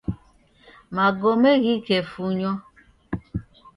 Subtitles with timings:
[0.97, 2.51] Magome ghikefunywa